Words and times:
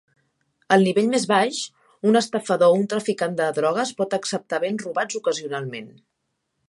Al 0.75 0.85
nivell 0.87 1.09
més 1.09 1.25
baix, 1.31 1.59
un 2.11 2.17
estafador 2.21 2.73
o 2.75 2.79
un 2.79 2.89
traficant 2.95 3.37
de 3.43 3.51
drogues 3.59 3.93
pot 4.01 4.17
acceptar 4.21 4.61
bens 4.65 4.87
robats 4.89 5.21
ocasionalment. 5.21 5.95